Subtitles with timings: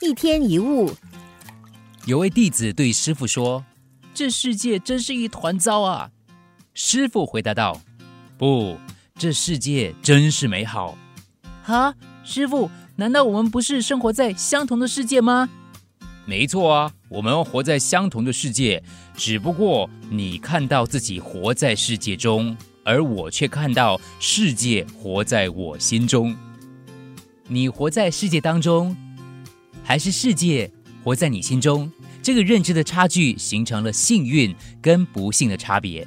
[0.00, 0.92] 一天一物，
[2.06, 3.64] 有位弟子对师傅说
[4.14, 6.12] ：“这世界真是一团糟啊！”
[6.72, 7.80] 师傅回答道
[8.38, 8.78] ：“不，
[9.16, 10.96] 这世界真是美好。”
[11.66, 11.92] 啊，
[12.22, 15.48] 师傅，难道我们不是生活在相同的世界吗？
[16.24, 18.80] 没错啊，我们活在相同的世界，
[19.16, 26.36] 只不过你看到自己活在世界中，而我却看到世界活在我心中。
[27.48, 28.96] 你活在世界当中。
[29.88, 30.70] 还是世界
[31.02, 31.90] 活在你心中，
[32.22, 36.06] 这个认知的差距形成了幸运跟不幸的差别。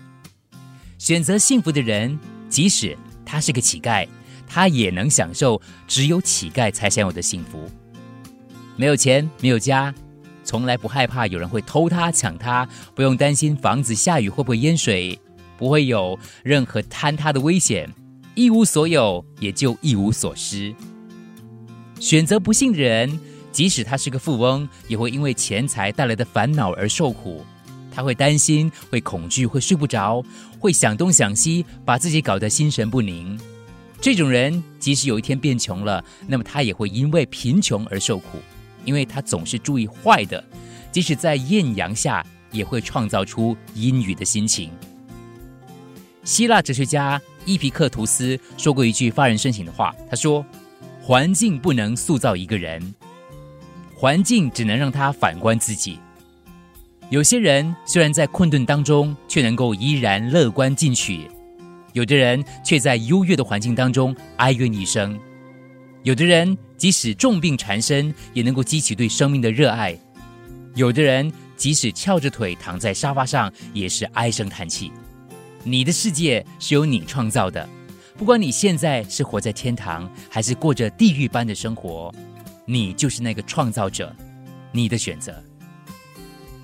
[0.99, 4.07] 选择幸福的人，即使他是个乞丐，
[4.45, 7.67] 他也能享受只有乞丐才享有的幸福。
[8.75, 9.91] 没有钱，没有家，
[10.43, 15.19] 从来不害怕有人会偷他抢他，不用担心房子下雨会不会淹水，
[15.57, 17.91] 不会有任何坍塌的危险，
[18.35, 20.71] 一无所有也就一无所失。
[21.99, 23.19] 选择不幸的人。
[23.51, 27.45] 即使他是个富翁，也会因为钱财带来的烦恼而受苦。
[27.93, 30.23] 他会担心，会恐惧，会睡不着，
[30.59, 33.37] 会想东想西，把自己搞得心神不宁。
[33.99, 38.39] 这种人，即使有一天变穷了，那么他也会因为贫穷而受苦，
[38.85, 40.41] 因为他总是注意坏的。
[40.91, 44.71] 即使在艳阳下，也会创造出阴雨的心情。
[46.23, 50.45] 希腊哲学家伊皮克图斯说过一句发人深省的话，他说
[51.03, 52.81] ：“环境不能塑造一个人。”
[54.01, 55.99] 环境只能让他反观自己。
[57.11, 61.29] 有些人虽然在困顿当中，却能够依然乐观进取；
[61.93, 65.15] 有的人却在优越的环境当中哀怨一生；
[66.01, 69.93] 有的人即使重病缠身，也能够激起对生命的热爱；
[70.73, 74.91] 有的人即使翘着腿躺在沙发上，也是唉声叹气。
[75.63, 77.69] 你的世界是由你创造的，
[78.17, 82.11] 不管你现在是活在天堂，还是过着地狱般的生活。
[82.65, 84.15] 你就是那个创造者，
[84.71, 85.43] 你的选择。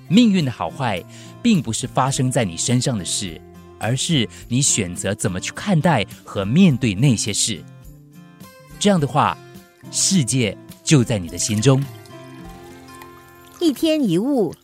[0.08, 1.04] 命运的好坏，
[1.42, 3.40] 并不是发生在你身上的事，
[3.78, 7.62] 而是你选择怎么去看待和面对那些事。
[8.78, 9.36] 这样的话，
[9.90, 11.84] 世界就在你的心中。
[13.60, 14.54] 一天一物。